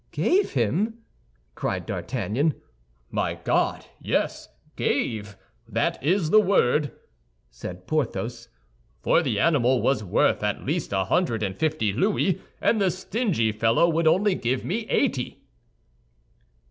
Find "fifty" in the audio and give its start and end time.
11.55-11.93